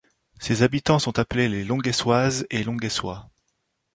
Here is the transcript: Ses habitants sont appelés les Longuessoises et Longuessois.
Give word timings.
Ses 0.39 0.63
habitants 0.63 0.97
sont 0.97 1.19
appelés 1.19 1.47
les 1.47 1.63
Longuessoises 1.63 2.47
et 2.49 2.63
Longuessois. 2.63 3.29